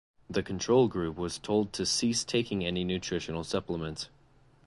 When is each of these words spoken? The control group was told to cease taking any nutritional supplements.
The 0.27 0.41
control 0.41 0.87
group 0.87 1.15
was 1.17 1.37
told 1.37 1.73
to 1.73 1.85
cease 1.85 2.23
taking 2.23 2.65
any 2.65 2.83
nutritional 2.83 3.43
supplements. 3.43 4.09